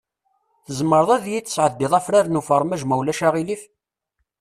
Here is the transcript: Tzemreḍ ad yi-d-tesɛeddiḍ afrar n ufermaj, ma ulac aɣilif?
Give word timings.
Tzemreḍ 0.65 1.09
ad 1.15 1.25
yi-d-tesɛeddiḍ 1.31 1.93
afrar 1.99 2.25
n 2.29 2.39
ufermaj, 2.39 2.81
ma 2.85 2.95
ulac 2.99 3.21
aɣilif? 3.27 3.63